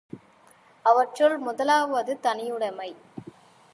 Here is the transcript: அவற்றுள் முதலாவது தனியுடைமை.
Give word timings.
அவற்றுள் 0.85 1.37
முதலாவது 1.37 2.19
தனியுடைமை. 2.23 2.89